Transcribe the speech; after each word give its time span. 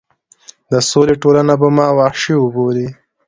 د 0.71 0.73
سولې 0.89 1.15
ټولنه 1.21 1.53
به 1.61 1.67
ما 1.77 1.87
وحشي 1.99 2.35
وبولي. 2.39 2.87